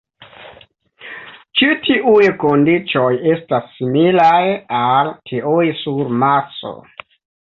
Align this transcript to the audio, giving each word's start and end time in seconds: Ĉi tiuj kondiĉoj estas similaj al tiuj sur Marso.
Ĉi 1.59 1.67
tiuj 1.87 2.23
kondiĉoj 2.43 3.11
estas 3.33 3.69
similaj 3.75 4.41
al 4.81 5.13
tiuj 5.33 5.63
sur 5.85 6.11
Marso. 6.25 6.75